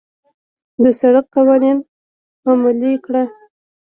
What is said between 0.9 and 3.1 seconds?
سړک قوانين عملي